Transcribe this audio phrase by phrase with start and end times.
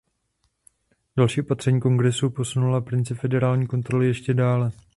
[1.17, 4.71] Další opatření Kongresu posunula princip federální kontroly ještě dále.